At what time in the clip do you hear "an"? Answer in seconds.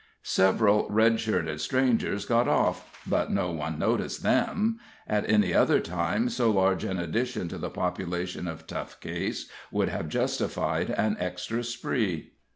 6.83-6.97, 10.89-11.17